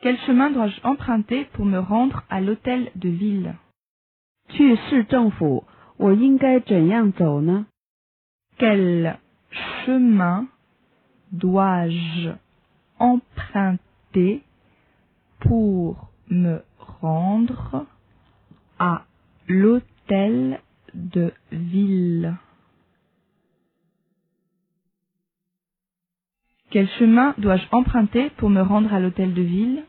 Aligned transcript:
Quel 0.00 0.16
chemin 0.18 0.50
dois-je 0.50 0.80
emprunter 0.84 1.46
pour 1.54 1.64
me 1.64 1.80
rendre 1.80 2.22
à 2.30 2.40
l'hôtel 2.40 2.92
de 2.94 3.08
ville? 3.08 3.54
Quel 8.58 9.18
chemin 9.84 10.46
dois-je 11.32 12.30
emprunter 13.00 14.42
pour 15.40 16.08
me 16.30 16.62
rendre 16.78 17.86
à 18.78 19.02
l'hôtel 19.48 20.60
de 20.94 21.32
ville? 21.50 22.36
Quel 26.70 26.88
chemin 26.98 27.34
dois-je 27.38 27.64
emprunter 27.72 28.30
pour 28.38 28.50
me 28.50 28.62
rendre 28.62 28.92
à 28.92 29.00
l'hôtel 29.00 29.34
de 29.34 29.42
ville? 29.42 29.84